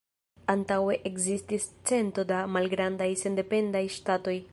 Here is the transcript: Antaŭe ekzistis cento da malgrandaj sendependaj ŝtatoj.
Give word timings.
Antaŭe 0.53 0.95
ekzistis 1.09 1.67
cento 1.91 2.25
da 2.31 2.39
malgrandaj 2.57 3.09
sendependaj 3.25 3.83
ŝtatoj. 3.99 4.39